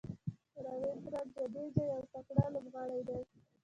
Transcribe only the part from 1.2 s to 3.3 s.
جډیجا یو تکړه لوبغاړی دئ.